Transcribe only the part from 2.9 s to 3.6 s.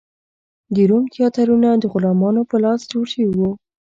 جوړ شوي و.